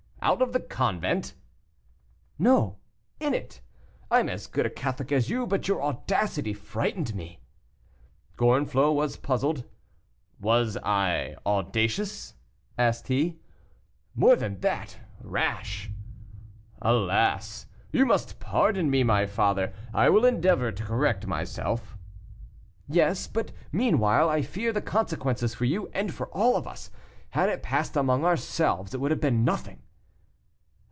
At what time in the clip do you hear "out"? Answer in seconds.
0.23-0.39